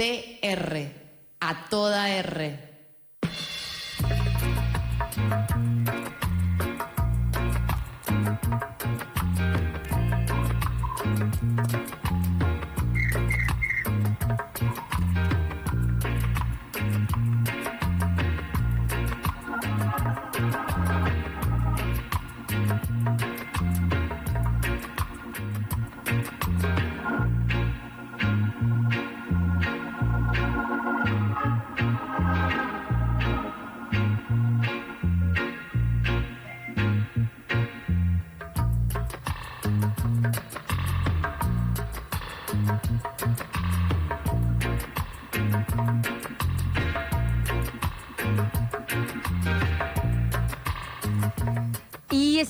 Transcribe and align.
TR. 0.00 0.88
A 1.40 1.68
toda 1.68 2.06
R. 2.06 2.69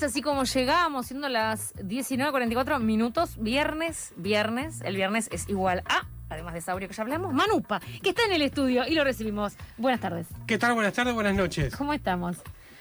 es 0.01 0.13
así 0.13 0.23
como 0.23 0.45
llegamos, 0.45 1.09
siendo 1.09 1.29
las 1.29 1.75
19.44 1.75 2.81
minutos, 2.81 3.37
viernes, 3.39 4.15
viernes, 4.17 4.81
el 4.81 4.97
viernes 4.97 5.29
es 5.31 5.47
igual 5.51 5.83
a, 5.85 6.07
además 6.31 6.55
de 6.55 6.63
Saurio 6.63 6.89
que 6.89 6.95
ya 6.95 7.03
hablamos, 7.03 7.35
Manupa, 7.35 7.81
que 8.03 8.09
está 8.09 8.25
en 8.25 8.33
el 8.33 8.41
estudio 8.41 8.87
y 8.87 8.95
lo 8.95 9.05
recibimos. 9.05 9.57
Buenas 9.77 10.01
tardes. 10.01 10.27
¿Qué 10.47 10.57
tal? 10.57 10.73
Buenas 10.73 10.95
tardes, 10.95 11.12
buenas 11.12 11.34
noches. 11.34 11.77
¿Cómo 11.77 11.92
estamos? 11.92 12.39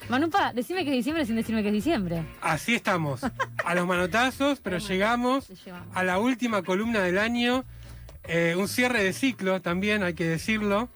Manupa, 0.08 0.54
decime 0.54 0.86
que 0.86 0.92
es 0.92 0.96
diciembre 0.96 1.26
sin 1.26 1.36
decirme 1.36 1.62
que 1.62 1.68
es 1.68 1.74
diciembre. 1.74 2.24
Así 2.40 2.74
estamos, 2.74 3.20
a 3.66 3.76
los 3.76 3.86
manotazos, 3.86 4.62
pero 4.62 4.78
llegamos 4.78 5.52
a 5.94 6.04
la 6.06 6.20
última 6.20 6.62
columna 6.62 7.02
del 7.02 7.18
año, 7.18 7.66
eh, 8.24 8.56
un 8.58 8.70
cierre 8.70 9.04
de 9.04 9.12
ciclo 9.12 9.62
también, 9.62 10.04
hay 10.04 10.14
que 10.14 10.26
decirlo. 10.26 10.88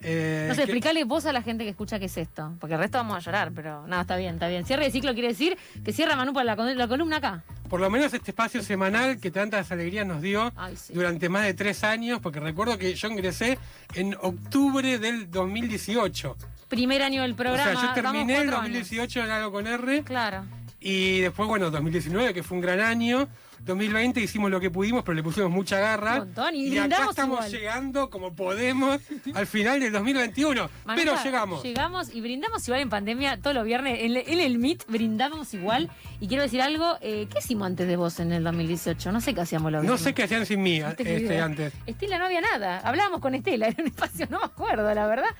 Eh, 0.00 0.44
No 0.48 0.54
sé, 0.54 0.58
que- 0.60 0.64
explicale 0.64 1.04
vos 1.04 1.24
a 1.26 1.32
la 1.32 1.42
gente 1.42 1.64
que 1.64 1.70
escucha 1.70 1.98
qué 1.98 2.04
es 2.04 2.16
esto, 2.16 2.54
porque 2.60 2.74
el 2.74 2.80
resto 2.80 2.98
vamos 2.98 3.16
a 3.16 3.20
llorar, 3.20 3.52
pero 3.54 3.86
nada, 3.86 4.02
está 4.02 4.16
bien, 4.16 4.34
está 4.34 4.46
bien. 4.48 4.64
Cierre 4.66 4.84
de 4.84 4.90
ciclo 4.90 5.12
quiere 5.14 5.28
decir 5.28 5.56
que 5.84 5.92
cierra 5.92 6.16
Manupa 6.16 6.44
la, 6.44 6.54
col- 6.56 6.76
la 6.76 6.86
columna 6.86 7.16
acá. 7.16 7.42
por 7.70 7.80
lo 7.80 7.88
menos 7.90 8.12
este 8.14 8.30
espacio 8.30 8.62
semanal 8.62 9.18
que 9.18 9.30
tantas 9.30 9.72
alegrías 9.72 10.06
nos 10.06 10.20
dio 10.22 10.52
Ay, 10.54 10.76
sí. 10.76 10.92
durante 10.92 11.28
más 11.28 11.44
de 11.44 11.54
tres 11.54 11.82
años, 11.82 12.20
porque 12.20 12.38
recuerdo 12.40 12.78
que 12.78 12.94
yo 12.94 13.08
ingresé 13.08 13.58
en 13.94 14.14
octubre 14.20 14.98
del 14.98 15.30
2018. 15.30 16.36
Primer 16.68 17.02
año 17.02 17.22
del 17.22 17.34
programa. 17.34 17.70
o 17.70 17.80
sea, 17.80 17.88
yo 17.88 17.94
terminé 17.94 18.34
el 18.38 18.48
cuatro 18.50 18.56
años. 18.62 18.78
2018 18.88 19.24
en 19.24 19.30
algo 19.30 19.50
con 19.52 19.66
R. 19.66 20.02
Claro. 20.02 20.44
Y 20.80 21.20
después, 21.20 21.48
bueno, 21.48 21.70
2019, 21.70 22.34
que 22.34 22.42
fue 22.42 22.56
un 22.56 22.60
gran 22.62 22.80
año. 22.80 23.28
2020 23.60 24.20
hicimos 24.20 24.50
lo 24.50 24.60
que 24.60 24.70
pudimos, 24.70 25.02
pero 25.02 25.14
le 25.14 25.22
pusimos 25.22 25.50
mucha 25.50 25.80
garra. 25.80 26.12
Un 26.14 26.18
montón, 26.26 26.54
y 26.54 26.66
acá 26.76 26.80
brindamos 26.80 27.10
estamos 27.10 27.36
igual. 27.38 27.50
llegando 27.50 28.10
como 28.10 28.34
podemos 28.34 29.00
al 29.34 29.46
final 29.46 29.80
del 29.80 29.92
2021. 29.92 30.68
Manupa, 30.84 30.94
pero 30.94 31.24
llegamos. 31.24 31.62
Llegamos 31.62 32.14
y 32.14 32.20
brindamos 32.20 32.68
igual 32.68 32.82
en 32.82 32.90
pandemia 32.90 33.38
todos 33.40 33.56
los 33.56 33.64
viernes. 33.64 33.98
En, 34.02 34.14
en 34.16 34.40
el 34.40 34.58
MIT 34.58 34.84
brindamos 34.88 35.54
igual. 35.54 35.90
Y 36.20 36.28
quiero 36.28 36.42
decir 36.42 36.60
algo, 36.60 36.98
eh, 37.00 37.26
¿qué 37.32 37.38
hicimos 37.38 37.66
antes 37.66 37.88
de 37.88 37.96
vos 37.96 38.20
en 38.20 38.30
el 38.32 38.44
2018? 38.44 39.10
No 39.10 39.22
sé 39.22 39.34
qué 39.34 39.40
hacíamos 39.40 39.72
los 39.72 39.80
No 39.82 39.88
viernes. 39.88 40.02
sé 40.02 40.12
qué 40.14 40.24
hacían 40.24 40.44
sin 40.44 40.62
mí 40.62 40.80
No 40.80 40.88
este, 40.90 41.40
antes. 41.40 41.72
Estela 41.86 42.18
no 42.18 42.26
había 42.26 42.42
nada. 42.42 42.80
Hablábamos 42.80 43.20
con 43.22 43.34
Estela, 43.34 43.68
era 43.68 43.82
un 43.82 43.88
espacio, 43.88 44.26
no 44.30 44.38
me 44.40 44.44
acuerdo, 44.44 44.92
la 44.94 45.06
verdad. 45.06 45.30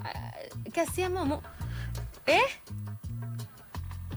Ah, 0.00 0.32
¿Qué 0.74 0.80
hacíamos? 0.80 1.40
¿Eh? 2.26 2.40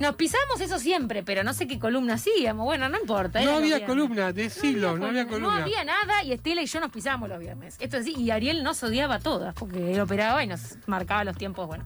Nos 0.03 0.15
pisamos 0.15 0.59
eso 0.59 0.79
siempre, 0.79 1.23
pero 1.23 1.45
no 1.45 1.53
sé 1.53 1.65
qué 1.65 1.79
columna 1.79 2.15
hacíamos. 2.15 2.65
Bueno, 2.65 2.89
no 2.89 2.99
importa. 2.99 3.39
No 3.41 3.51
había 3.51 3.77
viernes. 3.77 3.87
columna, 3.87 4.33
decilo, 4.33 4.97
no 4.97 5.05
había 5.07 5.25
columna. 5.25 5.47
No 5.47 5.61
había 5.63 5.85
nada 5.85 6.21
y 6.25 6.33
Estela 6.33 6.61
y 6.61 6.65
yo 6.65 6.81
nos 6.81 6.91
pisábamos 6.91 7.29
los 7.29 7.39
viernes. 7.39 7.77
Esto 7.79 7.95
es 7.95 8.01
así, 8.01 8.13
y 8.17 8.29
Ariel 8.29 8.63
nos 8.65 8.83
odiaba 8.83 9.15
a 9.15 9.19
todas, 9.19 9.55
porque 9.55 9.93
él 9.93 10.01
operaba 10.01 10.43
y 10.43 10.47
nos 10.47 10.75
marcaba 10.87 11.23
los 11.23 11.37
tiempos. 11.37 11.67
Bueno, 11.67 11.85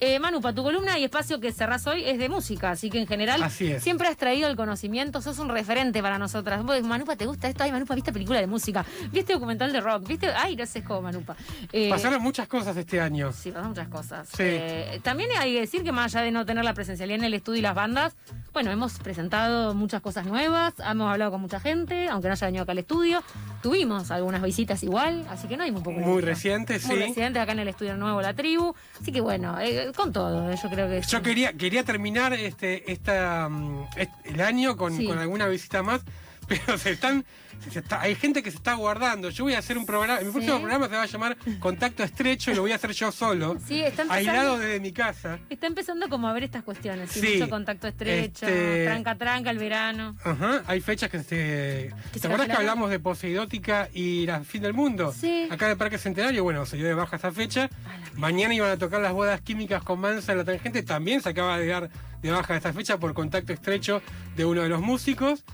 eh, 0.00 0.18
Manu, 0.18 0.40
para 0.40 0.54
tu 0.54 0.62
columna 0.62 0.98
y 0.98 1.04
espacio 1.04 1.40
que 1.40 1.52
cerrás 1.52 1.86
hoy 1.86 2.04
es 2.04 2.18
de 2.18 2.30
música, 2.30 2.70
así 2.70 2.88
que 2.88 3.00
en 3.00 3.06
general 3.06 3.42
Así 3.42 3.70
es. 3.70 3.82
siempre 3.82 4.08
has 4.08 4.16
traído 4.16 4.48
el 4.48 4.56
conocimiento, 4.56 5.20
sos 5.20 5.38
un 5.38 5.50
referente 5.50 6.00
para 6.00 6.18
nosotras. 6.18 6.62
Vos, 6.64 6.80
Manupa, 6.84 7.16
¿te 7.16 7.26
gusta 7.26 7.48
esto? 7.48 7.64
Ay, 7.64 7.72
Manupa, 7.72 7.94
¿viste 7.94 8.14
película 8.14 8.40
de 8.40 8.46
música? 8.46 8.82
¿Viste 9.12 9.34
documental 9.34 9.72
de 9.74 9.80
rock? 9.82 10.08
¿Viste? 10.08 10.28
Ay, 10.34 10.56
no 10.56 10.64
sé 10.64 10.82
cómo, 10.82 11.02
Manupa. 11.02 11.36
Eh, 11.70 11.90
Pasaron 11.90 12.22
muchas 12.22 12.48
cosas 12.48 12.74
este 12.78 12.98
año. 12.98 13.30
Sí, 13.34 13.50
pasan 13.52 13.68
muchas 13.68 13.88
cosas. 13.88 14.26
Sí. 14.30 14.36
Eh, 14.42 15.00
también 15.02 15.28
hay 15.38 15.52
que 15.52 15.60
decir 15.60 15.82
que 15.84 15.92
más 15.92 16.14
allá 16.14 16.24
de 16.24 16.30
no 16.30 16.46
tener 16.46 16.64
la 16.64 16.72
presencialidad 16.72 17.18
en 17.18 17.24
el 17.24 17.34
estudio 17.34 17.57
y 17.58 17.62
las 17.62 17.74
bandas, 17.74 18.14
bueno, 18.52 18.70
hemos 18.70 18.98
presentado 18.98 19.74
muchas 19.74 20.00
cosas 20.00 20.26
nuevas, 20.26 20.74
hemos 20.88 21.10
hablado 21.12 21.30
con 21.32 21.40
mucha 21.40 21.60
gente, 21.60 22.08
aunque 22.08 22.28
no 22.28 22.32
haya 22.32 22.46
venido 22.46 22.62
acá 22.62 22.72
al 22.72 22.78
estudio. 22.78 23.22
Tuvimos 23.62 24.10
algunas 24.10 24.42
visitas 24.42 24.82
igual, 24.82 25.26
así 25.30 25.48
que 25.48 25.56
no 25.56 25.64
hay 25.64 25.70
un 25.70 25.82
poco 25.82 25.98
Muy 26.00 26.22
reciente, 26.22 26.74
Muy 26.74 26.80
sí. 26.80 26.94
recientes 26.94 27.42
acá 27.42 27.52
en 27.52 27.58
el 27.60 27.68
estudio 27.68 27.96
nuevo 27.96 28.20
La 28.22 28.34
Tribu. 28.34 28.74
Así 29.00 29.12
que 29.12 29.20
bueno, 29.20 29.58
eh, 29.60 29.92
con 29.96 30.12
todo, 30.12 30.50
eh, 30.50 30.56
yo 30.62 30.68
creo 30.70 30.88
que... 30.88 31.02
Yo 31.06 31.22
quería, 31.22 31.52
quería 31.52 31.84
terminar 31.84 32.32
este, 32.32 32.90
esta, 32.90 33.48
mm, 33.48 33.84
est- 33.96 34.12
el 34.24 34.40
año 34.40 34.76
con, 34.76 34.96
Sí. 34.96 35.06
con 35.06 35.18
alguna 35.18 35.46
visita 35.48 35.82
más, 35.82 36.02
pero 36.48 36.78
se 36.78 36.90
están, 36.92 37.24
se 37.70 37.78
está- 37.80 38.00
hay 38.00 38.14
gente 38.14 38.42
que 38.42 38.50
se 38.50 38.56
está 38.56 38.74
guardando. 38.74 39.30
Yo 39.30 39.44
voy 39.44 39.54
a 39.54 39.58
hacer 39.58 39.76
un 39.78 39.84
programa, 39.86 40.20
mi 40.20 40.30
próximo 40.30 40.58
programa 40.58 40.88
se 40.88 40.94
va 40.96 41.02
a 41.02 41.06
llamar 41.06 41.36
Contacto 41.60 42.02
Estrecho 42.02 42.50
y 42.50 42.54
lo 42.54 42.62
voy 42.62 42.72
a 42.72 42.76
hacer 42.76 42.92
yo 42.92 43.12
solo, 43.12 43.56
Sí, 43.66 43.82
está 43.82 44.02
empezando- 44.02 44.14
aislado 44.14 44.58
desde 44.58 44.80
mi 44.80 44.92
casa. 44.92 45.38
Está 45.50 45.66
empezando 45.66 46.08
como 46.08 46.28
a 46.28 46.32
ver 46.32 46.44
estas 46.44 46.62
cuestiones, 46.64 47.10
sí, 47.10 47.34
mucho 47.38 47.50
contacto 47.50 47.86
estrecho, 47.88 48.46
Este- 48.46 48.84
tranca 48.86 49.16
tranca 49.16 49.50
el 49.50 49.58
verano. 49.58 50.16
Ajá, 50.24 50.62
hay 50.66 50.80
fechas 50.80 51.10
que 51.10 51.22
se... 51.22 51.92
¿Te 52.18 52.26
acuerdas 52.26 52.46
que 52.48 52.54
hablamos 52.54 52.90
de 52.90 52.98
Poseidótica 53.00 53.88
y 53.92 54.26
la 54.26 54.42
fin 54.44 54.62
del 54.62 54.74
mundo? 54.74 55.12
Sí. 55.12 55.46
Acá 55.50 55.66
en 55.66 55.72
el 55.72 55.76
Parque 55.78 55.98
Centenario, 55.98 56.42
bueno, 56.44 56.64
se 56.66 56.76
dio 56.76 56.86
de 56.86 56.94
baja 56.94 57.16
esa 57.16 57.32
fecha. 57.32 57.68
Mañana 58.14 58.54
iban 58.54 58.70
a 58.70 58.76
tocar 58.78 59.00
las 59.00 59.12
bodas 59.12 59.40
químicas 59.40 59.82
con 59.82 60.00
Mansa 60.00 60.32
en 60.32 60.38
la 60.38 60.44
tangente. 60.44 60.82
También 60.82 61.20
se 61.20 61.28
acaba 61.28 61.58
de 61.58 61.66
dar 61.66 61.90
de 62.22 62.30
baja 62.30 62.56
esta 62.56 62.72
fecha 62.72 62.98
por 62.98 63.14
contacto 63.14 63.52
estrecho 63.52 64.02
de 64.36 64.44
uno 64.44 64.62
de 64.62 64.68
los 64.68 64.80
músicos. 64.80 65.44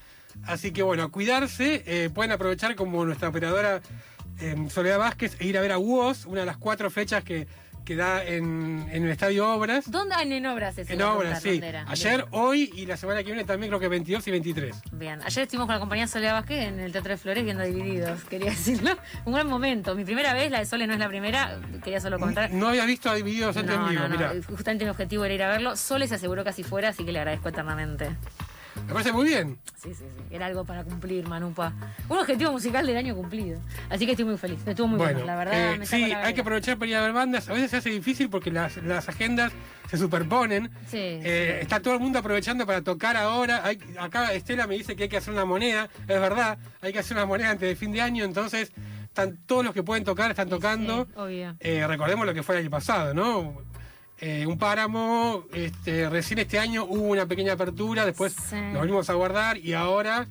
Así 0.45 0.73
que 0.73 0.83
bueno, 0.83 1.05
a 1.05 1.09
cuidarse. 1.11 1.83
eh, 1.87 2.11
pueden 2.13 2.33
aprovechar 2.33 2.75
como 2.75 3.05
nuestra 3.05 3.29
operadora 3.29 3.81
eh, 4.41 4.57
Soledad 4.69 4.99
Vázquez 4.99 5.37
e 5.41 5.47
ir 5.47 5.57
a 5.57 5.61
ver 5.61 5.73
a 5.73 5.79
WOS, 5.79 6.27
una 6.27 6.41
de 6.41 6.47
las 6.47 6.57
cuatro 6.57 6.91
fechas 6.91 7.23
que, 7.23 7.47
que 7.85 7.95
da 7.97 8.25
en, 8.25 8.87
en 8.91 9.05
el 9.05 9.11
Estadio 9.11 9.49
Obras. 9.55 9.91
¿Dónde 9.91 10.15
en, 10.23 10.33
en 10.33 10.47
obras 10.47 10.77
eso? 10.79 10.93
En 10.93 11.01
Obras, 11.03 11.43
sí. 11.43 11.61
Ayer, 11.87 12.25
hoy 12.33 12.71
y 12.75 12.87
la 12.87 12.97
semana 12.97 13.21
que 13.23 13.27
viene 13.27 13.45
también 13.45 13.69
creo 13.71 13.79
que 13.79 13.89
22 13.89 14.27
y 14.27 14.31
23. 14.33 14.77
Bien, 14.93 15.21
ayer 15.23 15.43
estuvimos 15.45 15.67
con 15.67 15.75
la 15.75 15.81
compañía 15.81 16.07
Soledad 16.09 16.33
Vázquez 16.33 16.67
en 16.67 16.81
el 16.81 16.93
Teatro 16.93 17.11
de 17.11 17.17
Flores 17.19 17.45
viendo 17.45 17.63
Divididos, 17.63 18.25
quería 18.25 18.51
decirlo. 18.51 18.97
Un 19.27 19.35
gran 19.35 19.47
momento. 19.47 19.95
Mi 19.95 20.05
primera 20.05 20.33
vez, 20.35 20.51
la 20.51 20.59
de 20.61 20.67
Sole 20.67 20.87
no 20.87 20.95
es 20.95 20.99
la 20.99 21.09
primera, 21.09 21.61
quería 21.85 22.01
solo 22.01 22.19
comentar. 22.19 22.51
No 22.53 22.69
había 22.69 22.87
visto 22.87 23.09
a 23.11 23.15
Divididos 23.15 23.57
antes 23.57 23.77
No, 23.77 23.85
en 23.85 23.91
vivo, 23.91 24.03
no, 24.03 24.09
no. 24.09 24.17
mirá. 24.17 24.33
Justamente 24.49 24.85
mi 24.85 24.91
objetivo 24.91 25.25
era 25.27 25.35
ir 25.35 25.43
a 25.43 25.49
verlo. 25.49 25.77
Sole 25.77 26.09
se 26.09 26.15
aseguró 26.17 26.43
que 26.43 26.51
así 26.51 26.65
fuera, 26.65 26.89
así 26.89 27.05
que 27.05 27.13
le 27.13 27.19
agradezco 27.21 27.51
eternamente. 27.51 28.17
Me 28.87 28.93
parece 28.93 29.13
muy 29.13 29.25
bien. 29.27 29.59
Sí, 29.77 29.95
sí, 29.95 30.05
sí. 30.05 30.23
Era 30.35 30.47
algo 30.47 30.65
para 30.65 30.85
cumplir, 30.85 31.27
Manupa. 31.29 31.73
Un 32.09 32.19
objetivo 32.19 32.53
musical 32.53 32.87
del 32.87 32.97
año 32.97 33.15
cumplido. 33.15 33.61
Así 33.91 34.05
que 34.07 34.13
estoy 34.13 34.25
muy 34.25 34.37
feliz. 34.39 34.59
Estuvo 34.67 34.87
muy 34.89 34.99
bueno, 34.99 35.13
Bueno, 35.21 35.27
la 35.27 35.37
verdad. 35.37 35.75
eh, 35.75 35.79
me 35.79 35.87
sí, 35.87 36.07
la 36.07 36.25
hay 36.25 36.35
que 36.35 36.41
aprovechar 36.41 36.77
para 36.79 36.91
ir 36.91 36.97
a 36.97 37.03
ver 37.03 37.13
bandas. 37.13 37.49
A 37.49 37.53
veces 37.53 37.71
se 37.71 37.77
hace 37.79 37.91
difícil 37.91 38.29
porque 38.29 38.51
las, 38.51 38.77
las 38.79 39.09
agendas 39.09 39.53
se 39.91 39.97
superponen. 39.99 40.71
Sí, 40.89 40.99
Eh, 40.99 41.59
Está 41.63 41.81
todo 41.81 41.95
el 41.95 42.01
mundo 42.01 42.19
aprovechando 42.19 42.67
para 42.67 42.83
tocar 42.83 43.17
ahora. 43.17 43.63
Hay- 43.65 43.79
acá 43.99 44.33
Estela 44.33 44.67
me 44.67 44.75
dice 44.75 44.97
que 44.97 45.05
hay 45.05 45.09
que 45.09 45.17
hacer 45.19 45.33
una 45.33 45.45
moneda. 45.45 45.89
Es 46.09 46.21
verdad, 46.21 46.59
hay 46.81 46.93
que 46.93 46.99
hacer 46.99 47.17
una 47.17 47.27
moneda 47.27 47.51
antes 47.51 47.69
de 47.69 47.77
fin 47.77 47.93
de 47.93 48.01
año. 48.01 48.25
Entonces, 48.25 48.73
están 49.05 49.39
todos 49.47 49.65
los 49.65 49.73
que 49.75 49.83
pueden 49.83 50.03
tocar, 50.05 50.31
están 50.31 50.49
tocando. 50.49 51.05
Sí, 51.07 51.13
obvio. 51.17 51.57
Eh, 51.61 51.87
recordemos 51.87 52.27
lo 52.27 52.35
que 52.35 52.43
fue 52.43 52.57
el 52.57 52.63
año 52.63 52.71
pasado, 52.71 53.15
¿no? 53.15 53.55
Eh, 54.27 54.47
un 54.47 54.57
páramo, 54.57 55.45
este, 55.53 56.09
recién 56.09 56.39
este 56.39 56.59
año 56.59 56.85
hubo 56.85 57.09
una 57.09 57.27
pequeña 57.27 57.53
apertura, 57.53 58.07
después 58.07 58.33
Sí. 58.33 58.57
nos 58.57 58.79
volvimos 58.79 59.11
a 59.11 59.13
guardar 59.13 59.59
y 59.59 59.75
ahora, 59.75 60.27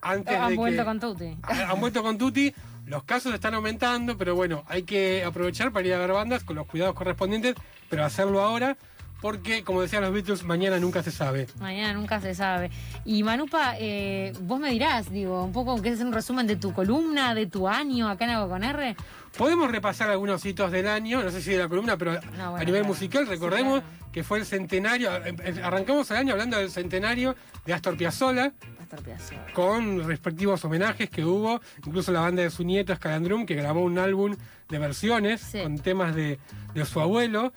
antes 0.00 0.34
Han 0.34 0.48
de 0.48 0.56
vuelto 0.56 0.80
que... 0.80 0.86
con 0.86 0.98
Tuti. 1.00 1.36
Han 1.42 1.78
vuelto 1.78 2.02
con 2.02 2.16
Tuti. 2.16 2.54
Los 2.86 3.04
casos 3.04 3.34
están 3.34 3.52
aumentando, 3.52 4.16
pero 4.16 4.34
bueno, 4.34 4.64
hay 4.66 4.84
que 4.84 5.22
aprovechar 5.24 5.72
para 5.72 5.86
ir 5.86 5.92
a 5.92 5.98
ver 5.98 6.12
bandas 6.12 6.42
con 6.42 6.56
los 6.56 6.66
cuidados 6.66 6.94
correspondientes, 6.94 7.54
pero 7.90 8.06
hacerlo 8.06 8.40
ahora, 8.40 8.78
porque, 9.20 9.62
como 9.62 9.82
decían 9.82 10.02
los 10.02 10.12
Beatles, 10.14 10.42
mañana 10.44 10.78
nunca 10.78 11.02
se 11.02 11.10
sabe. 11.10 11.46
Mañana 11.60 11.92
nunca 11.92 12.22
se 12.22 12.34
sabe. 12.34 12.70
Y 13.04 13.22
Manupa, 13.24 13.74
eh, 13.78 14.32
vos 14.40 14.58
me 14.58 14.70
dirás, 14.70 15.10
digo, 15.10 15.44
un 15.44 15.52
poco, 15.52 15.82
¿qué 15.82 15.90
es 15.90 16.00
un 16.00 16.12
resumen 16.14 16.46
de 16.46 16.56
tu 16.56 16.72
columna, 16.72 17.34
de 17.34 17.46
tu 17.46 17.68
año 17.68 18.08
acá 18.08 18.24
en 18.24 18.30
Agua 18.30 18.48
con 18.48 18.64
R? 18.64 18.96
Podemos 19.36 19.70
repasar 19.70 20.10
algunos 20.10 20.44
hitos 20.46 20.70
del 20.70 20.86
año, 20.86 21.22
no 21.22 21.30
sé 21.30 21.42
si 21.42 21.50
de 21.50 21.58
la 21.58 21.68
columna, 21.68 21.96
pero 21.96 22.12
No, 22.14 22.20
bueno, 22.52 22.56
a 22.56 22.58
nivel 22.60 22.82
claro. 22.82 22.84
musical, 22.86 23.24
Sí, 23.24 23.30
recordemos 23.30 23.80
claro. 23.80 24.12
que 24.12 24.22
fue 24.22 24.38
el 24.38 24.46
centenario, 24.46 25.14
em- 25.26 25.36
em- 25.42 25.64
arrancamos 25.64 26.08
el 26.12 26.18
año 26.18 26.32
hablando 26.34 26.56
del 26.56 26.70
centenario 26.70 27.34
de 27.66 27.74
Astor 27.74 27.96
Piazzolla, 27.96 28.52
Astor 28.80 29.02
Piazzolla. 29.02 29.46
con 29.52 30.06
respectivos 30.06 30.64
homenajes 30.64 31.10
que 31.10 31.24
hubo, 31.24 31.60
incluso 31.84 32.12
la 32.12 32.20
banda 32.20 32.42
de 32.42 32.50
su 32.50 32.62
nieto, 32.62 32.92
Escalandrum, 32.92 33.44
que 33.44 33.54
grabó 33.56 33.80
un 33.82 33.98
álbum 33.98 34.36
de 34.68 34.78
versiones 34.78 35.40
Sí. 35.40 35.60
con 35.60 35.78
temas 35.80 36.14
de, 36.14 36.38
de 36.72 36.84
su 36.84 37.00
abuelo. 37.00 37.52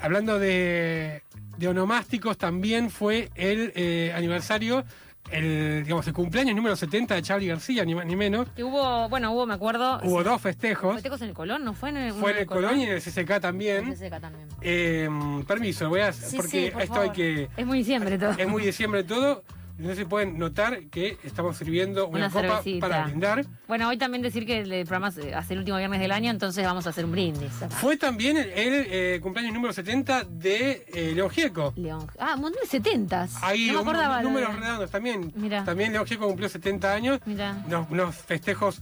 Hablando 0.00 0.38
de, 0.40 1.22
de 1.58 1.68
onomásticos, 1.68 2.38
también 2.38 2.90
fue 2.90 3.30
el 3.36 3.72
eh, 3.76 4.12
aniversario, 4.16 4.84
el, 5.30 5.82
digamos, 5.84 6.06
el 6.06 6.12
cumpleaños 6.12 6.56
número 6.56 6.74
70 6.76 7.14
de 7.14 7.22
Charlie 7.22 7.48
García, 7.48 7.84
ni 7.84 7.94
más 7.94 8.06
ni 8.06 8.16
menos. 8.16 8.48
Que 8.56 8.64
hubo, 8.64 9.08
bueno, 9.08 9.32
hubo, 9.32 9.46
me 9.46 9.54
acuerdo. 9.54 10.00
Hubo 10.02 10.24
dos 10.24 10.40
festejos, 10.40 10.94
festejos 10.94 11.22
en 11.22 11.28
el 11.28 11.34
Colón, 11.34 11.64
¿no 11.64 11.74
fue 11.74 11.90
en 11.90 11.96
el, 11.98 12.12
fue 12.12 12.32
en 12.32 12.38
el 12.38 12.46
Colón 12.46 12.78
y 12.80 12.84
en 12.84 12.90
el 12.90 13.00
CCK 13.00 13.40
también. 13.40 13.84
En 13.86 13.92
el 13.92 13.98
CCK 13.98 14.20
también. 14.20 14.48
Eh, 14.60 15.08
permiso, 15.46 15.88
voy 15.88 16.00
a, 16.00 16.12
Sí, 16.12 16.36
porque 16.36 16.66
sí, 16.66 16.70
por 16.72 16.82
esto 16.82 16.94
favor. 16.94 17.10
hay 17.10 17.16
que... 17.16 17.48
Es 17.56 17.66
muy 17.66 17.78
diciembre 17.78 18.18
todo. 18.18 18.30
Es 18.30 18.48
muy 18.48 18.62
diciembre 18.64 19.04
todo, 19.04 19.44
no 19.80 19.94
se 19.94 20.06
pueden 20.06 20.38
notar 20.38 20.84
que 20.90 21.16
estamos 21.24 21.56
sirviendo 21.56 22.06
una, 22.06 22.18
Una 22.18 22.30
copa 22.30 22.62
cervecita. 22.62 22.88
para 22.88 23.04
brindar. 23.04 23.44
Bueno, 23.66 23.88
hoy 23.88 23.96
también 23.96 24.22
decir 24.22 24.46
que 24.46 24.60
el 24.60 24.86
programa 24.86 25.08
hace 25.08 25.54
el 25.54 25.58
último 25.60 25.78
viernes 25.78 26.00
del 26.00 26.12
año, 26.12 26.30
entonces 26.30 26.64
vamos 26.64 26.86
a 26.86 26.90
hacer 26.90 27.04
un 27.04 27.12
brindis. 27.12 27.50
Fue 27.70 27.96
también 27.96 28.36
el, 28.36 28.50
el, 28.50 28.86
eh, 28.90 29.20
cumpleaños 29.22 29.54
número 29.54 29.72
70 29.72 30.24
de 30.24 30.86
eh, 30.92 31.12
León 31.14 31.30
Gieco. 31.30 31.72
León. 31.76 32.06
Ah, 32.18 32.34
un 32.34 32.42
montón 32.42 32.60
de 32.62 32.68
setentas. 32.68 33.34
Hay 33.42 33.68
no 33.68 33.74
me 33.74 33.80
acordaba. 33.80 34.22
números 34.22 34.58
redondos 34.58 34.90
también. 34.90 35.32
Mirá. 35.34 35.64
También 35.64 35.92
León 35.92 36.06
Gieco 36.06 36.26
cumplió 36.26 36.48
70 36.48 36.92
años. 36.92 37.20
Mirá. 37.24 37.62
Unos, 37.66 37.90
unos 37.90 38.14
festejos 38.16 38.80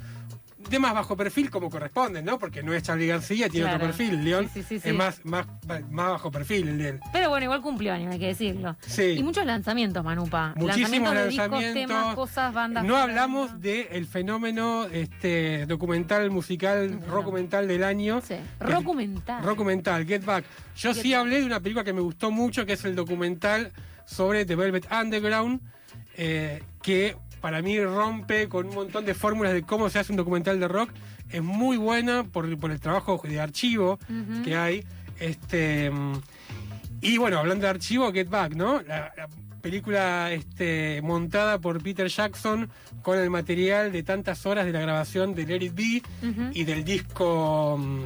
de 0.69 0.79
más 0.79 0.94
bajo 0.94 1.17
perfil 1.17 1.50
como 1.50 1.70
corresponden, 1.70 2.25
¿no? 2.25 2.38
Porque 2.38 2.62
no 2.62 2.73
es 2.75 2.82
Charlie 2.82 3.06
García, 3.06 3.49
tiene 3.49 3.67
otro 3.67 3.87
perfil. 3.87 4.23
León 4.25 4.50
Sí, 4.53 4.62
sí, 4.62 4.69
sí, 4.69 4.81
sí. 4.81 4.88
es 4.91 4.94
más, 4.94 5.25
más, 5.25 5.47
más 5.91 6.11
bajo 6.11 6.31
perfil 6.31 6.69
el 6.69 6.79
de 6.79 6.88
él. 6.91 7.00
Pero 7.12 7.31
bueno, 7.31 7.44
igual 7.44 7.62
cumplió 7.62 7.93
años, 7.93 8.12
hay 8.12 8.19
que 8.19 8.26
decirlo. 8.26 8.76
Sí. 8.81 9.15
Y 9.19 9.23
muchos 9.23 9.44
lanzamientos, 9.47 10.05
Manupa. 10.05 10.53
Muchísimos 10.56 11.15
lanzamientos 11.15 11.15
de 11.15 11.29
discos, 11.29 11.50
lanzamientos. 11.50 11.97
temas, 11.97 12.15
cosas, 12.15 12.55
bandas. 12.55 12.85
No 12.85 12.97
hablamos 12.97 13.61
del 13.61 14.06
fenómeno 14.06 14.85
este, 14.87 15.67
documental 15.67 16.31
musical, 16.31 17.00
documental 17.06 17.69
del 17.69 17.85
año. 17.85 18.21
Sí. 18.21 18.37
Rocumental. 18.61 19.43
Documental, 19.44 20.06
Get 20.06 20.25
Back. 20.25 20.44
Yo 20.76 20.93
Get 20.94 21.03
sí 21.03 21.12
Back. 21.12 21.21
hablé 21.21 21.41
de 21.41 21.47
una 21.47 21.61
película 21.61 21.85
que 21.85 21.93
me 21.93 22.00
gustó 22.00 22.31
mucho, 22.31 22.67
que 22.67 22.75
es 22.75 22.85
el 22.85 22.94
documental 22.94 23.73
sobre 24.05 24.44
The 24.44 24.56
Velvet 24.56 24.87
Underground, 24.91 25.61
eh, 26.17 26.62
que 26.82 27.17
para 27.40 27.62
mí 27.62 27.79
rompe 27.81 28.49
con 28.49 28.67
un 28.69 28.75
montón 28.75 29.05
de 29.05 29.14
fórmulas 29.14 29.52
de 29.52 29.62
cómo 29.62 29.88
se 29.90 29.99
hace 29.99 30.12
un 30.12 30.17
documental 30.17 30.58
de 30.61 30.69
rock. 30.69 30.90
Es 31.31 31.43
muy 31.43 31.76
buena 31.76 32.25
por, 32.25 32.56
por 32.58 32.70
el 32.70 32.81
trabajo 32.81 33.20
de 33.25 33.40
archivo 33.40 33.99
que 34.44 34.56
hay. 34.56 34.85
Este, 35.20 35.90
y 37.00 37.19
bueno, 37.19 37.38
hablando 37.38 37.64
de 37.64 37.70
archivo, 37.70 38.12
Get 38.12 38.29
Back, 38.29 38.55
¿no? 38.55 38.81
La, 38.82 39.12
la 39.17 39.29
película 39.61 40.32
este, 40.32 41.00
montada 41.02 41.58
por 41.61 41.82
Peter 41.82 42.06
Jackson 42.08 42.70
con 43.02 43.19
el 43.19 43.29
material 43.31 43.90
de 43.93 44.02
tantas 44.02 44.46
horas 44.46 44.64
de 44.67 44.73
la 44.73 44.81
grabación 44.81 45.35
de 45.35 45.46
Let 45.46 45.64
It 45.64 45.75
Be 45.75 46.02
y 46.55 46.64
del 46.64 46.85
disco 46.85 47.76
mm, 47.76 48.05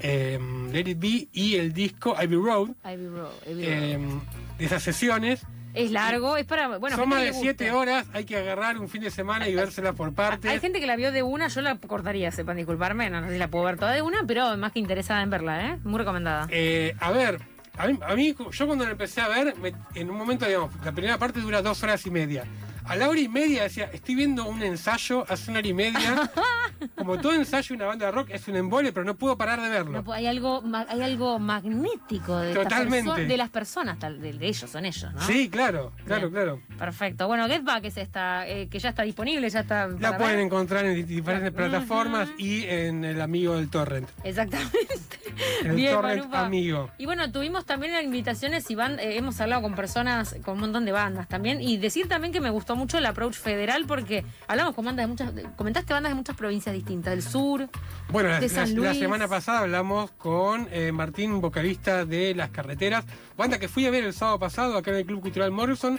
em, 0.00 0.70
Let 0.72 0.88
It 0.90 0.98
Be 0.98 1.28
y 1.32 1.56
el 1.56 1.72
disco 1.72 2.16
Ivy 2.20 2.36
Road, 2.36 2.68
Ivy 2.84 3.06
Road, 3.08 3.30
Ivy 3.46 3.64
Road. 3.66 3.72
em, 3.72 4.20
de 4.58 4.64
esas 4.64 4.82
sesiones. 4.82 5.42
Es 5.74 5.90
largo, 5.90 6.36
es 6.36 6.44
para. 6.46 6.78
Bueno, 6.78 6.96
Son 6.96 7.04
gente 7.04 7.14
más 7.16 7.24
que 7.24 7.32
de 7.32 7.38
siete 7.40 7.70
horas, 7.72 8.06
hay 8.12 8.24
que 8.24 8.36
agarrar 8.36 8.78
un 8.78 8.88
fin 8.88 9.02
de 9.02 9.10
semana 9.10 9.48
y 9.48 9.54
vérselas 9.54 9.94
por 9.94 10.12
partes. 10.14 10.50
Hay 10.50 10.60
gente 10.60 10.80
que 10.80 10.86
la 10.86 10.96
vio 10.96 11.12
de 11.12 11.22
una, 11.22 11.48
yo 11.48 11.60
la 11.60 11.76
cortaría, 11.78 12.30
sepan 12.30 12.56
disculparme, 12.56 13.08
no 13.10 13.24
sé 13.26 13.32
si 13.32 13.38
la 13.38 13.48
puedo 13.48 13.64
ver 13.64 13.78
toda 13.78 13.92
de 13.92 14.02
una, 14.02 14.24
pero 14.26 14.56
más 14.56 14.72
que 14.72 14.78
interesada 14.80 15.22
en 15.22 15.30
verla, 15.30 15.66
¿eh? 15.70 15.78
Muy 15.84 15.98
recomendada. 15.98 16.46
Eh, 16.50 16.94
a 17.00 17.10
ver, 17.12 17.38
a 17.78 17.86
mí, 17.86 17.98
a 18.06 18.14
mí, 18.14 18.34
yo 18.50 18.66
cuando 18.66 18.84
la 18.84 18.90
empecé 18.90 19.20
a 19.20 19.28
ver, 19.28 19.56
me- 19.58 19.72
en 19.94 20.10
un 20.10 20.16
momento, 20.16 20.46
digamos, 20.46 20.70
la 20.84 20.92
primera 20.92 21.16
parte 21.18 21.40
dura 21.40 21.62
dos 21.62 21.82
horas 21.82 22.04
y 22.06 22.10
media. 22.10 22.44
A 22.84 22.96
la 22.96 23.08
hora 23.08 23.20
y 23.20 23.28
media 23.28 23.62
decía, 23.64 23.88
estoy 23.92 24.14
viendo 24.16 24.44
un 24.46 24.62
ensayo 24.62 25.24
hace 25.28 25.50
una 25.50 25.60
hora 25.60 25.68
y 25.68 25.74
media. 25.74 26.30
Como 26.96 27.18
todo 27.18 27.32
ensayo 27.34 27.68
de 27.68 27.74
una 27.76 27.86
banda 27.86 28.06
de 28.06 28.12
rock 28.12 28.30
es 28.30 28.48
un 28.48 28.56
embole, 28.56 28.92
pero 28.92 29.04
no 29.04 29.14
puedo 29.14 29.38
parar 29.38 29.60
de 29.62 29.68
verlo. 29.68 30.02
No, 30.02 30.12
hay 30.12 30.26
algo 30.26 30.62
hay 30.88 31.00
algo 31.02 31.38
magnético 31.38 32.36
de, 32.38 32.54
Totalmente. 32.54 33.24
de 33.26 33.36
las 33.36 33.50
personas, 33.50 33.98
tal- 34.00 34.20
de, 34.20 34.32
de 34.32 34.46
ellos, 34.48 34.68
son 34.68 34.84
ellos, 34.84 35.12
¿no? 35.14 35.20
Sí, 35.22 35.48
claro, 35.48 35.92
claro, 36.06 36.22
Bien. 36.28 36.32
claro. 36.32 36.62
Perfecto. 36.76 37.28
Bueno, 37.28 37.46
Get 37.46 37.62
Back 37.62 37.84
es 37.84 37.96
esta, 37.98 38.46
eh, 38.48 38.68
que 38.68 38.80
ya 38.80 38.88
está 38.88 39.02
disponible, 39.04 39.48
ya 39.48 39.60
está. 39.60 39.86
La 39.86 39.98
para 40.10 40.18
pueden 40.18 40.36
ver. 40.36 40.46
encontrar 40.46 40.84
en 40.86 40.94
di- 40.96 41.02
diferentes 41.04 41.52
plataformas 41.52 42.28
y 42.36 42.64
en 42.64 43.04
el 43.04 43.20
amigo 43.20 43.56
del 43.56 43.70
torrent. 43.70 44.08
Exactamente. 44.24 44.78
El 45.64 45.72
Bien, 45.76 45.94
torrent 45.94 46.34
amigo. 46.34 46.90
Y 46.98 47.06
bueno, 47.06 47.30
tuvimos 47.32 47.64
también 47.64 47.94
invitaciones 48.04 48.70
y 48.70 48.74
ban- 48.74 48.98
eh, 48.98 49.16
hemos 49.16 49.40
hablado 49.40 49.62
con 49.62 49.74
personas, 49.74 50.36
con 50.44 50.54
un 50.54 50.60
montón 50.60 50.84
de 50.84 50.92
bandas 50.92 51.26
también. 51.26 51.62
Y 51.62 51.78
decir 51.78 52.06
también 52.06 52.32
que 52.34 52.40
me 52.40 52.50
gustó 52.50 52.71
mucho 52.76 52.98
el 52.98 53.06
approach 53.06 53.34
federal 53.34 53.84
porque 53.86 54.24
hablamos 54.48 54.74
con 54.74 54.84
bandas 54.84 55.04
de 55.04 55.08
muchas, 55.08 55.32
comentaste 55.56 55.92
bandas 55.92 56.10
de 56.12 56.16
muchas 56.16 56.36
provincias 56.36 56.74
distintas, 56.74 57.12
del 57.12 57.22
sur. 57.22 57.68
Bueno, 58.10 58.28
la, 58.30 58.40
de 58.40 58.48
la- 58.48 58.54
San 58.54 58.74
la 58.74 58.88
Luis. 58.90 58.98
semana 58.98 59.28
pasada 59.28 59.60
hablamos 59.60 60.10
con 60.12 60.68
eh, 60.70 60.92
Martín, 60.92 61.40
vocalista 61.40 62.04
de 62.04 62.34
Las 62.34 62.50
Carreteras, 62.50 63.04
banda 63.36 63.58
que 63.58 63.68
fui 63.68 63.86
a 63.86 63.90
ver 63.90 64.04
el 64.04 64.12
sábado 64.12 64.38
pasado 64.38 64.76
acá 64.76 64.90
en 64.90 64.98
el 64.98 65.06
Club 65.06 65.20
Cultural 65.22 65.50
Morrison. 65.50 65.98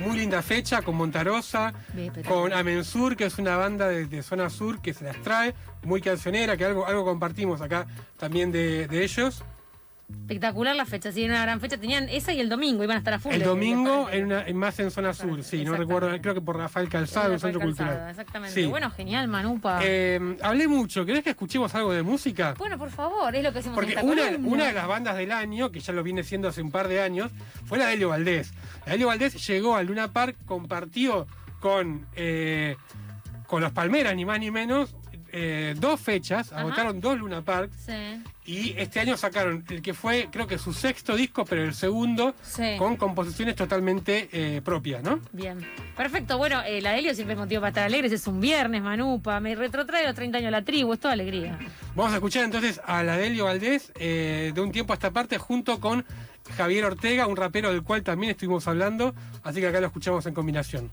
Muy 0.00 0.16
linda 0.16 0.42
fecha, 0.42 0.82
con 0.82 0.96
Montarosa, 0.96 1.72
pero- 1.94 2.28
con 2.28 2.52
Amensur, 2.52 3.16
que 3.16 3.26
es 3.26 3.38
una 3.38 3.56
banda 3.56 3.86
de, 3.88 4.06
de 4.06 4.22
zona 4.24 4.50
sur 4.50 4.80
que 4.82 4.92
se 4.92 5.04
las 5.04 5.16
trae, 5.22 5.54
muy 5.84 6.00
cancionera, 6.00 6.56
que 6.56 6.64
algo, 6.64 6.84
algo 6.84 7.04
compartimos 7.04 7.60
acá 7.60 7.86
también 8.18 8.50
de, 8.50 8.88
de 8.88 9.04
ellos. 9.04 9.44
Espectacular 10.10 10.76
la 10.76 10.84
fecha, 10.84 11.12
sí, 11.12 11.24
era 11.24 11.34
una 11.34 11.42
gran 11.42 11.60
fecha. 11.60 11.78
Tenían 11.78 12.08
esa 12.08 12.32
y 12.32 12.40
el 12.40 12.48
domingo, 12.48 12.84
iban 12.84 12.96
a 12.96 12.98
estar 12.98 13.14
a 13.14 13.18
full. 13.18 13.32
El 13.32 13.42
domingo 13.42 14.08
en 14.10 14.26
una, 14.26 14.44
más 14.54 14.78
en 14.78 14.90
zona 14.90 15.14
sur, 15.14 15.42
sí, 15.42 15.64
no 15.64 15.74
recuerdo, 15.74 16.10
creo 16.20 16.34
que 16.34 16.40
por 16.40 16.56
Rafael 16.56 16.88
Calzado, 16.88 17.32
un 17.32 17.40
centro 17.40 17.60
Rafael 17.60 17.76
Calzada, 17.76 17.90
cultural. 17.90 18.10
Exactamente. 18.10 18.62
Sí. 18.62 18.66
Bueno, 18.66 18.90
genial, 18.90 19.28
Manupa. 19.28 19.80
Eh, 19.82 20.36
hablé 20.42 20.68
mucho, 20.68 21.04
¿querés 21.04 21.24
que 21.24 21.30
escuchemos 21.30 21.74
algo 21.74 21.92
de 21.92 22.02
música? 22.02 22.54
bueno, 22.58 22.78
por 22.78 22.90
favor, 22.90 23.34
es 23.34 23.42
lo 23.42 23.52
que 23.52 23.58
hacemos 23.60 23.76
Porque 23.76 23.94
en 23.94 24.08
una, 24.08 24.22
una 24.42 24.66
de 24.66 24.72
las 24.72 24.86
bandas 24.86 25.16
del 25.16 25.32
año, 25.32 25.70
que 25.70 25.80
ya 25.80 25.92
lo 25.92 26.02
viene 26.02 26.22
siendo 26.22 26.48
hace 26.48 26.62
un 26.62 26.70
par 26.70 26.88
de 26.88 27.00
años, 27.00 27.30
fue 27.64 27.78
la 27.78 27.86
de 27.86 27.94
Helio 27.94 28.10
Valdés. 28.10 28.52
La 28.86 28.94
Helio 28.94 29.06
Valdés 29.08 29.46
llegó 29.46 29.76
al 29.76 29.86
Luna 29.86 30.12
Park, 30.12 30.36
compartió 30.44 31.26
con, 31.60 32.06
eh, 32.14 32.76
con 33.46 33.62
los 33.62 33.72
Palmeras, 33.72 34.14
ni 34.14 34.24
más 34.24 34.38
ni 34.38 34.50
menos, 34.50 34.94
eh, 35.36 35.74
dos 35.76 36.00
fechas, 36.00 36.52
Ajá. 36.52 36.60
agotaron 36.60 37.00
dos 37.00 37.18
Luna 37.18 37.42
Parks, 37.42 37.76
Sí, 37.86 38.22
y 38.46 38.74
este 38.78 39.00
año 39.00 39.16
sacaron 39.16 39.64
el 39.68 39.82
que 39.82 39.94
fue, 39.94 40.28
creo 40.30 40.46
que 40.46 40.58
su 40.58 40.72
sexto 40.72 41.16
disco, 41.16 41.44
pero 41.44 41.64
el 41.64 41.74
segundo, 41.74 42.34
sí. 42.42 42.76
con 42.78 42.96
composiciones 42.96 43.56
totalmente 43.56 44.28
eh, 44.32 44.60
propias, 44.62 45.02
¿no? 45.02 45.18
Bien. 45.32 45.58
Perfecto. 45.96 46.38
Bueno, 46.38 46.62
eh, 46.64 46.80
la 46.80 46.96
Helio 46.96 47.14
siempre 47.14 47.34
es 47.34 47.40
motivo 47.40 47.62
para 47.62 47.70
estar 47.70 47.84
alegres. 47.84 48.12
Es 48.12 48.26
un 48.28 48.40
viernes, 48.40 48.80
Manupa. 48.82 49.40
Me 49.40 49.54
retrotrae 49.56 50.04
los 50.06 50.14
30 50.14 50.38
años 50.38 50.52
la 50.52 50.62
tribu. 50.62 50.92
Es 50.92 51.00
toda 51.00 51.14
alegría. 51.14 51.58
Vamos 51.96 52.12
a 52.12 52.16
escuchar 52.16 52.44
entonces 52.44 52.80
a 52.84 53.02
la 53.02 53.16
Delio 53.16 53.46
Valdés 53.46 53.92
eh, 53.96 54.52
de 54.54 54.60
un 54.60 54.70
tiempo 54.70 54.92
a 54.92 54.96
esta 54.96 55.10
parte 55.10 55.38
junto 55.38 55.80
con 55.80 56.04
Javier 56.56 56.84
Ortega, 56.84 57.26
un 57.26 57.36
rapero 57.36 57.70
del 57.72 57.82
cual 57.82 58.02
también 58.02 58.32
estuvimos 58.32 58.68
hablando, 58.68 59.14
así 59.42 59.60
que 59.60 59.68
acá 59.68 59.80
lo 59.80 59.86
escuchamos 59.86 60.26
en 60.26 60.34
combinación. 60.34 60.90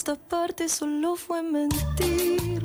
Esta 0.00 0.14
parte 0.14 0.66
solo 0.70 1.14
fue 1.14 1.42
mentir. 1.42 2.59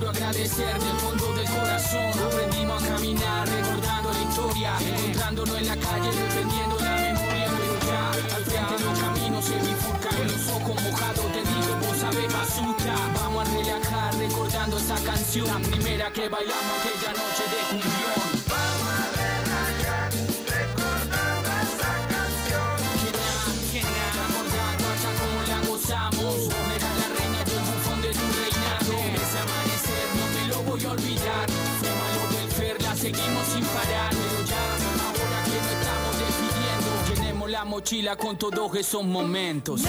Puro 0.00 0.12
agradecer 0.12 0.78
del 0.80 0.96
fondo 0.96 1.30
del 1.34 1.46
corazón. 1.46 2.10
Aprendimos 2.24 2.82
a 2.82 2.88
caminar 2.88 3.46
recordando 3.46 4.10
la 4.10 4.22
historia 4.22 4.72
Encontrándonos 4.80 5.58
en 5.58 5.66
la 5.66 5.76
calle 5.76 6.08
defendiendo 6.08 6.76
la 6.78 6.96
memoria 6.96 7.48
Pero 7.58 7.74
ya 7.86 8.36
al 8.36 8.44
frente 8.46 8.84
los 8.84 8.98
caminos 8.98 9.44
se 9.44 9.56
Los 10.24 10.48
ojos 10.56 10.82
mojados 10.82 11.32
te 11.32 11.40
digo 11.40 11.76
vos 11.86 11.96
sabés 11.98 12.34
asusta 12.34 12.94
Vamos 13.14 13.46
a 13.46 13.52
relajar 13.52 14.14
recordando 14.16 14.78
esa 14.78 14.96
canción 15.04 15.46
La 15.48 15.68
primera 15.68 16.10
que 16.10 16.28
bailamos 16.30 16.76
aquella 16.80 17.12
noche 17.12 17.44
de 17.52 17.60
cumbión 17.68 18.19
mochila 37.70 38.16
con 38.16 38.36
todos 38.36 38.74
esos 38.74 39.04
momentos 39.04 39.82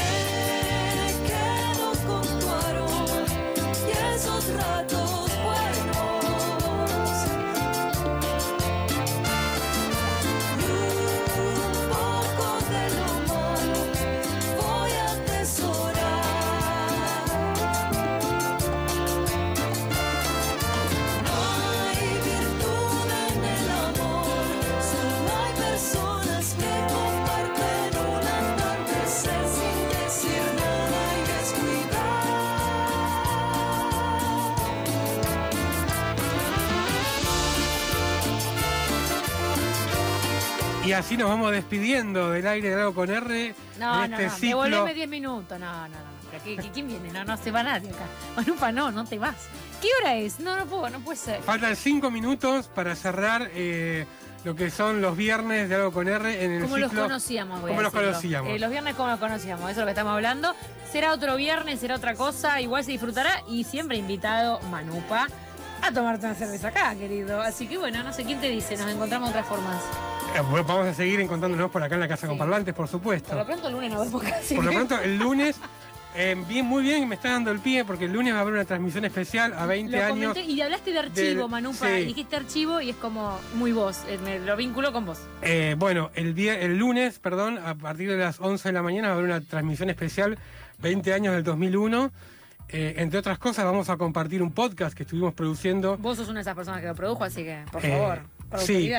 así 41.01 41.17
nos 41.17 41.29
vamos 41.29 41.51
despidiendo 41.51 42.31
del 42.31 42.47
aire 42.47 42.69
de 42.69 42.75
Algo 42.75 42.93
con 42.93 43.09
R. 43.09 43.55
No, 43.79 44.03
en 44.05 44.11
no, 44.11 44.17
este 44.17 44.27
no, 44.27 44.35
ciclo. 44.35 44.47
devolveme 44.63 44.93
10 44.93 45.09
minutos. 45.09 45.59
No, 45.59 45.71
no, 45.73 45.87
no. 45.89 46.11
¿Pero 46.31 46.43
qué- 46.43 46.55
qué- 46.57 46.69
¿Quién 46.71 46.87
viene? 46.87 47.11
No, 47.11 47.25
no 47.25 47.35
se 47.37 47.51
va 47.51 47.61
nadie 47.63 47.89
acá. 47.89 48.05
Manupa, 48.37 48.71
no, 48.71 48.91
no 48.91 49.03
te 49.05 49.19
vas. 49.19 49.35
¿Qué 49.81 49.89
hora 50.01 50.15
es? 50.15 50.39
No, 50.39 50.55
no 50.57 50.65
puedo, 50.65 50.89
no 50.89 50.99
puede 51.01 51.17
ser. 51.17 51.41
Faltan 51.41 51.75
cinco 51.75 52.09
minutos 52.11 52.67
para 52.67 52.95
cerrar 52.95 53.49
eh, 53.53 54.05
lo 54.45 54.55
que 54.55 54.69
son 54.71 55.01
los 55.01 55.17
viernes 55.17 55.67
de 55.69 55.75
Algo 55.75 55.91
con 55.91 56.07
R 56.07 56.43
en 56.45 56.51
el 56.51 56.61
¿Cómo 56.63 56.77
los 56.77 56.89
ciclo. 56.89 57.03
conocíamos? 57.03 57.61
voy 57.61 57.69
a 57.71 57.73
¿Cómo 57.73 57.81
los 57.81 57.91
conocíamos? 57.91 58.49
Eh, 58.51 58.59
los 58.59 58.69
viernes, 58.69 58.95
¿cómo 58.95 59.09
los 59.09 59.19
conocíamos? 59.19 59.63
Eso 59.63 59.71
es 59.71 59.77
lo 59.77 59.85
que 59.85 59.91
estamos 59.91 60.13
hablando. 60.13 60.55
Será 60.91 61.11
otro 61.13 61.35
viernes, 61.35 61.79
será 61.79 61.95
otra 61.95 62.13
cosa. 62.15 62.61
Igual 62.61 62.83
se 62.85 62.91
disfrutará. 62.91 63.41
Y 63.49 63.63
siempre 63.65 63.97
invitado 63.97 64.59
Manupa 64.69 65.27
a 65.81 65.91
tomarte 65.93 66.25
una 66.25 66.35
cerveza 66.35 66.67
acá, 66.69 66.95
querido. 66.95 67.41
Así 67.41 67.67
que 67.67 67.77
bueno, 67.77 68.03
no 68.03 68.13
sé 68.13 68.23
quién 68.23 68.39
te 68.39 68.49
dice. 68.49 68.77
Nos 68.77 68.89
encontramos 68.91 69.29
otras 69.29 69.45
formas. 69.45 69.81
Eh, 70.35 70.41
vamos 70.65 70.87
a 70.87 70.93
seguir 70.93 71.19
encontrándonos 71.19 71.69
por 71.71 71.83
acá 71.83 71.95
en 71.95 72.01
la 72.01 72.07
Casa 72.07 72.21
Sí. 72.21 72.27
con 72.29 72.37
Parlantes, 72.37 72.73
por 72.73 72.85
Por 72.85 72.91
supuesto. 72.91 73.35
lo 73.35 73.45
pronto 73.45 73.67
el 73.67 73.73
lunes 73.73 73.91
nos 73.91 74.05
vemos 74.05 74.23
casi. 74.23 74.55
Por 74.55 74.63
lo 74.65 74.71
pronto, 74.71 74.97
el 74.99 75.17
lunes, 75.17 75.57
eh, 76.15 76.35
bien, 76.47 76.65
muy 76.65 76.83
bien, 76.83 77.07
me 77.09 77.15
está 77.15 77.31
dando 77.31 77.51
el 77.51 77.59
pie 77.59 77.83
porque 77.83 78.05
el 78.05 78.13
lunes 78.13 78.33
va 78.33 78.37
a 78.37 78.41
haber 78.41 78.53
una 78.53 78.63
transmisión 78.65 79.03
especial 79.05 79.53
a 79.53 79.65
20 79.65 79.97
Lo 79.97 80.03
años. 80.05 80.29
comenté 80.33 80.43
y 80.51 80.61
hablaste 80.61 80.91
de 80.93 80.99
archivo, 80.99 81.41
del- 81.41 81.49
Manupa. 81.49 81.85
sí. 81.87 82.05
Dijiste 82.05 82.35
archivo 82.37 82.79
y 82.79 82.91
es 82.91 82.95
como 82.95 83.37
muy 83.55 83.71
vos. 83.73 83.99
eh, 84.07 84.17
Me 84.23 84.39
lo 84.39 84.55
vinculo 84.55 84.93
con 84.93 85.05
vos. 85.05 85.19
Eh, 85.41 85.75
bueno, 85.77 86.11
el, 86.15 86.33
día, 86.33 86.57
el 86.59 86.77
lunes, 86.77 87.19
perdón, 87.19 87.57
a 87.57 87.75
partir 87.75 88.09
de 88.09 88.17
las 88.17 88.39
11 88.39 88.69
de 88.69 88.73
la 88.73 88.83
mañana 88.83 89.09
va 89.09 89.15
a 89.15 89.17
haber 89.17 89.25
una 89.29 89.41
transmisión 89.41 89.89
especial 89.89 90.37
20 90.79 91.13
años 91.13 91.33
del 91.33 91.43
2001. 91.43 92.11
Eh, 92.73 92.95
entre 92.97 93.19
otras 93.19 93.37
cosas, 93.37 93.65
vamos 93.65 93.89
a 93.89 93.97
compartir 93.97 94.41
un 94.41 94.51
podcast 94.51 94.95
que 94.95 95.03
estuvimos 95.03 95.33
produciendo. 95.33 95.97
Vos 95.97 96.17
sos 96.17 96.27
una 96.29 96.39
de 96.39 96.41
esas 96.41 96.55
personas 96.55 96.81
que 96.81 96.87
lo 96.87 96.95
produjo, 96.95 97.23
así 97.23 97.43
que, 97.43 97.63
por 97.71 97.83
Eh, 97.85 97.89
favor, 97.91 98.19
sí. 98.57 98.91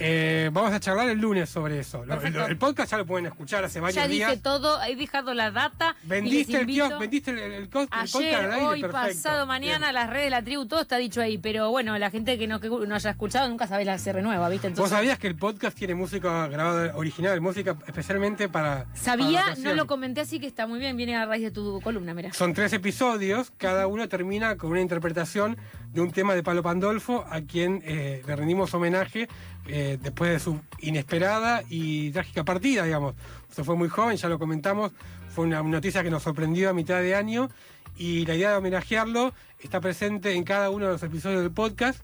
Eh, 0.00 0.50
vamos 0.52 0.72
a 0.72 0.80
charlar 0.80 1.08
el 1.08 1.18
lunes 1.20 1.48
sobre 1.48 1.78
eso. 1.78 2.04
Lo- 2.04 2.20
el 2.20 2.56
podcast 2.58 2.90
ya 2.90 2.98
lo 2.98 3.06
pueden 3.06 3.26
escuchar 3.26 3.62
hace 3.62 3.78
varios 3.78 3.94
ya 3.94 4.08
dije 4.08 4.26
días. 4.26 4.42
todo, 4.42 4.82
he 4.82 4.96
dejado 4.96 5.34
la 5.34 5.52
data. 5.52 5.94
Vendiste 6.02 6.58
el, 6.58 6.66
kiosco, 6.66 6.98
vendiste 6.98 7.30
el, 7.30 7.38
el, 7.38 7.52
el 7.52 7.68
co- 7.68 7.82
el 7.82 7.88
podcast 7.88 8.16
Ayer, 8.16 8.34
al 8.34 8.52
aire, 8.54 8.66
hoy, 8.66 8.80
perfecto. 8.80 9.06
pasado, 9.06 9.46
mañana, 9.46 9.86
Bien. 9.86 9.94
las 9.94 10.10
redes 10.10 10.24
de 10.24 10.30
la 10.30 10.42
tribu, 10.42 10.66
todo 10.66 10.80
está 10.80 10.96
dicho 10.96 11.20
ahí. 11.20 11.38
Pero 11.38 11.70
bueno, 11.70 11.96
la 11.96 12.10
gente 12.10 12.36
que 12.38 12.48
no, 12.48 12.58
que 12.60 12.68
no 12.68 12.92
haya 12.94 13.10
escuchado 13.10 13.48
nunca 13.48 13.68
sabe 13.68 13.84
la 13.84 13.96
se 13.98 14.12
renueva, 14.12 14.48
¿viste? 14.48 14.66
¿Vos 14.68 14.72
Entonces, 14.72 14.96
sabías 14.96 15.18
que 15.18 15.28
el 15.28 15.36
podcast 15.36 15.76
tiene 15.78 15.94
música 15.94 16.48
grabada 16.48 16.96
original, 16.96 17.40
música 17.40 17.76
especialmente 17.86 18.48
para. 18.48 18.86
para 18.86 18.96
sabía, 18.96 19.46
la 19.50 19.54
no 19.56 19.74
lo 19.74 19.86
comenté 19.86 20.22
así 20.22 20.40
que 20.40 20.46
está 20.48 20.66
muy 20.66 20.80
bien, 20.80 20.96
viene 20.96 21.14
a 21.14 21.24
raíz 21.24 21.44
de 21.44 21.50
tu 21.52 21.80
columna, 21.82 22.14
mira. 22.14 22.32
Son 22.32 22.52
tres 22.52 22.72
episodios, 22.72 23.52
cada 23.58 23.86
uno 23.86 24.08
termina 24.08 24.56
con 24.56 24.72
una 24.72 24.80
interpretación 24.80 25.56
de 25.94 26.00
un 26.00 26.10
tema 26.10 26.34
de 26.34 26.42
Palo 26.42 26.62
Pandolfo, 26.62 27.24
a 27.30 27.40
quien 27.42 27.80
eh, 27.84 28.20
le 28.26 28.36
rendimos 28.36 28.74
homenaje 28.74 29.28
eh, 29.66 29.96
después 30.02 30.32
de 30.32 30.40
su 30.40 30.60
inesperada 30.80 31.62
y 31.70 32.10
trágica 32.10 32.44
partida, 32.44 32.82
digamos. 32.82 33.14
Se 33.50 33.62
fue 33.62 33.76
muy 33.76 33.88
joven, 33.88 34.16
ya 34.16 34.28
lo 34.28 34.38
comentamos, 34.40 34.90
fue 35.28 35.44
una 35.46 35.62
noticia 35.62 36.02
que 36.02 36.10
nos 36.10 36.24
sorprendió 36.24 36.68
a 36.68 36.72
mitad 36.72 37.00
de 37.00 37.14
año 37.14 37.48
y 37.96 38.26
la 38.26 38.34
idea 38.34 38.50
de 38.50 38.56
homenajearlo 38.56 39.32
está 39.60 39.80
presente 39.80 40.32
en 40.32 40.42
cada 40.42 40.68
uno 40.70 40.86
de 40.86 40.92
los 40.92 41.02
episodios 41.04 41.42
del 41.42 41.52
podcast 41.52 42.00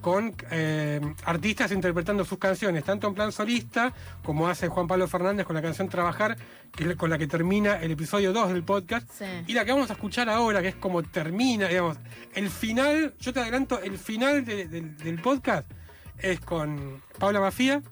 con 0.00 0.34
eh, 0.50 1.00
artistas 1.24 1.72
interpretando 1.72 2.24
sus 2.24 2.38
canciones, 2.38 2.84
tanto 2.84 3.06
en 3.08 3.14
plan 3.14 3.32
solista, 3.32 3.92
como 4.24 4.48
hace 4.48 4.68
Juan 4.68 4.86
Pablo 4.86 5.06
Fernández 5.08 5.46
con 5.46 5.54
la 5.56 5.62
canción 5.62 5.88
Trabajar, 5.88 6.36
que 6.74 6.88
es 6.90 6.96
con 6.96 7.10
la 7.10 7.18
que 7.18 7.26
termina 7.26 7.76
el 7.80 7.90
episodio 7.90 8.32
2 8.32 8.52
del 8.52 8.62
podcast. 8.64 9.08
Sí. 9.10 9.24
Y 9.46 9.52
la 9.54 9.64
que 9.64 9.72
vamos 9.72 9.90
a 9.90 9.94
escuchar 9.94 10.28
ahora, 10.28 10.62
que 10.62 10.68
es 10.68 10.74
como 10.76 11.02
termina, 11.02 11.68
digamos, 11.68 11.98
el 12.34 12.48
final, 12.50 13.14
yo 13.20 13.32
te 13.32 13.40
adelanto, 13.40 13.80
el 13.80 13.98
final 13.98 14.44
de- 14.44 14.66
del- 14.68 14.96
del 14.96 15.20
podcast 15.20 15.70
es 16.18 16.40
con 16.40 17.02
Paula 17.18 17.40
Mafía 17.40 17.82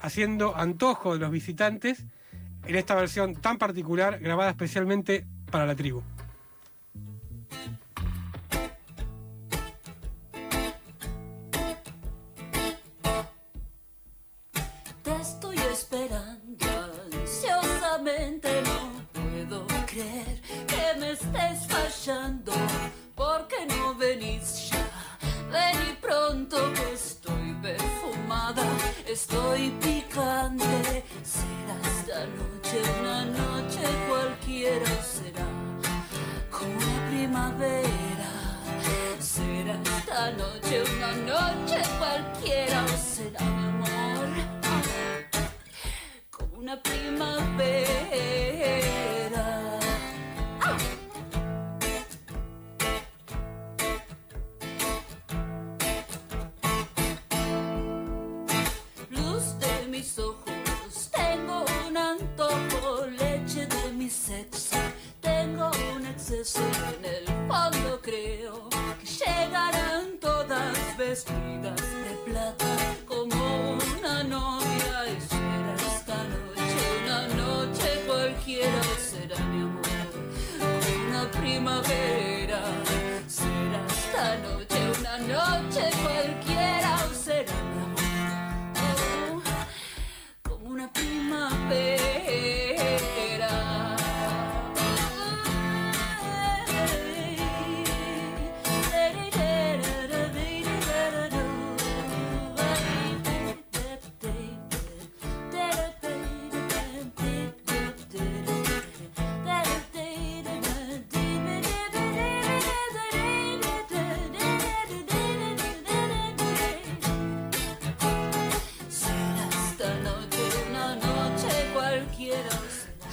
haciendo 0.00 0.56
antojo 0.56 1.14
de 1.14 1.20
los 1.20 1.30
visitantes 1.30 2.04
en 2.66 2.74
esta 2.76 2.94
versión 2.94 3.34
tan 3.36 3.58
particular, 3.58 4.18
grabada 4.20 4.50
especialmente 4.50 5.26
para 5.50 5.66
la 5.66 5.74
tribu. 5.74 6.02
passion 22.04 22.53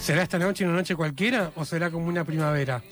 ¿Será 0.02 0.24
esta 0.24 0.36
noche 0.36 0.64
una 0.64 0.74
noche 0.74 0.96
cualquiera 0.96 1.52
o 1.54 1.64
será 1.64 1.88
como 1.88 2.08
una 2.08 2.24
primavera? 2.24 2.82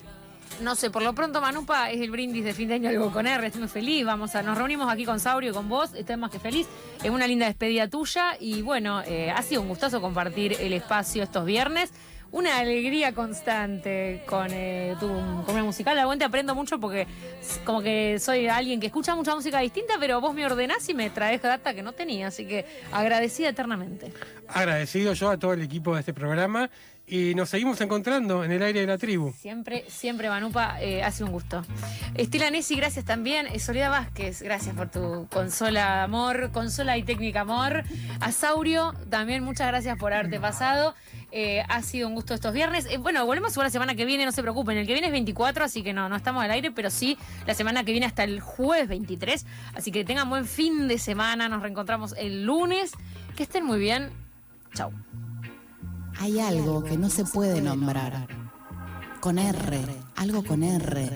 No 0.61 0.75
sé, 0.75 0.89
por 0.89 1.01
lo 1.01 1.13
pronto 1.13 1.41
Manupa 1.41 1.91
es 1.91 1.99
el 1.99 2.09
brindis 2.09 2.45
de 2.45 2.53
fin 2.53 2.69
de 2.69 2.75
año 2.75 2.87
algo 2.87 3.11
con 3.11 3.27
R, 3.27 3.45
estoy 3.45 3.59
muy 3.59 3.69
feliz, 3.69 4.05
vamos 4.05 4.33
a, 4.33 4.41
nos 4.43 4.57
reunimos 4.57 4.89
aquí 4.89 5.03
con 5.03 5.19
Saurio 5.19 5.51
y 5.51 5.53
con 5.53 5.67
vos, 5.67 5.93
estoy 5.93 6.15
más 6.15 6.31
que 6.31 6.39
feliz, 6.39 6.67
es 7.03 7.09
una 7.09 7.27
linda 7.27 7.47
despedida 7.47 7.89
tuya 7.89 8.37
y 8.39 8.61
bueno, 8.61 9.01
eh, 9.05 9.29
ha 9.29 9.41
sido 9.41 9.61
un 9.61 9.67
gustazo 9.67 9.99
compartir 9.99 10.55
el 10.61 10.71
espacio 10.71 11.21
estos 11.21 11.45
viernes, 11.45 11.91
una 12.31 12.59
alegría 12.59 13.13
constante 13.13 14.23
con 14.25 14.47
eh, 14.51 14.95
tu 14.99 15.09
comedia 15.45 15.63
musical, 15.63 15.97
la 15.97 16.17
te 16.17 16.23
aprendo 16.23 16.55
mucho 16.55 16.79
porque 16.79 17.07
como 17.65 17.81
que 17.81 18.19
soy 18.19 18.47
alguien 18.47 18.79
que 18.79 18.87
escucha 18.87 19.15
mucha 19.15 19.35
música 19.35 19.59
distinta, 19.59 19.95
pero 19.99 20.21
vos 20.21 20.33
me 20.33 20.45
ordenás 20.45 20.87
y 20.87 20.93
me 20.93 21.09
traes 21.09 21.41
data 21.41 21.73
que 21.73 21.83
no 21.83 21.91
tenía, 21.91 22.27
así 22.27 22.47
que 22.47 22.65
agradecida 22.93 23.49
eternamente. 23.49 24.13
Agradecido 24.47 25.13
yo 25.13 25.29
a 25.29 25.37
todo 25.37 25.53
el 25.53 25.61
equipo 25.61 25.93
de 25.93 25.99
este 25.99 26.13
programa 26.13 26.69
y 27.11 27.35
nos 27.35 27.49
seguimos 27.49 27.81
encontrando 27.81 28.45
en 28.45 28.53
el 28.53 28.63
aire 28.63 28.79
de 28.79 28.87
la 28.87 28.97
tribu. 28.97 29.33
Siempre, 29.33 29.83
siempre, 29.89 30.29
Manupa, 30.29 30.81
eh, 30.81 31.03
ha 31.03 31.11
sido 31.11 31.25
un 31.25 31.33
gusto. 31.33 31.61
Estela 32.15 32.49
Nessi, 32.49 32.77
gracias 32.77 33.03
también. 33.03 33.47
Eh, 33.47 33.59
Soledad 33.59 33.91
Vázquez, 33.91 34.41
gracias 34.41 34.73
por 34.73 34.89
tu 34.89 35.27
consola 35.29 36.03
amor, 36.03 36.51
consola 36.53 36.97
y 36.97 37.03
técnica 37.03 37.41
amor. 37.41 37.83
A 38.21 38.31
Saurio, 38.31 38.93
también 39.09 39.43
muchas 39.43 39.67
gracias 39.67 39.97
por 39.97 40.13
haberte 40.13 40.39
pasado. 40.39 40.95
Eh, 41.33 41.61
ha 41.67 41.81
sido 41.81 42.07
un 42.07 42.15
gusto 42.15 42.33
estos 42.33 42.53
viernes. 42.53 42.87
Eh, 42.89 42.97
bueno, 42.97 43.25
volvemos 43.25 43.51
igual 43.51 43.67
la 43.67 43.71
semana 43.71 43.93
que 43.93 44.05
viene, 44.05 44.23
no 44.23 44.31
se 44.31 44.41
preocupen. 44.41 44.77
El 44.77 44.87
que 44.87 44.93
viene 44.93 45.07
es 45.07 45.13
24, 45.13 45.65
así 45.65 45.83
que 45.83 45.91
no, 45.91 46.07
no 46.07 46.15
estamos 46.15 46.41
al 46.41 46.51
aire, 46.51 46.71
pero 46.71 46.89
sí 46.89 47.17
la 47.45 47.53
semana 47.53 47.83
que 47.83 47.91
viene 47.91 48.05
hasta 48.05 48.23
el 48.23 48.39
jueves 48.39 48.87
23. 48.87 49.45
Así 49.75 49.91
que 49.91 50.05
tengan 50.05 50.29
buen 50.29 50.45
fin 50.45 50.87
de 50.87 50.97
semana. 50.97 51.49
Nos 51.49 51.61
reencontramos 51.61 52.15
el 52.17 52.45
lunes. 52.45 52.93
Que 53.35 53.43
estén 53.43 53.65
muy 53.65 53.79
bien. 53.79 54.11
Chau. 54.73 54.93
Hay 56.21 56.39
algo 56.39 56.83
que 56.83 56.99
no 56.99 57.09
se 57.09 57.25
puede 57.25 57.61
nombrar. 57.63 58.27
Con 59.21 59.39
R, 59.39 59.83
algo 60.15 60.43
con 60.43 60.61
R. 60.61 61.11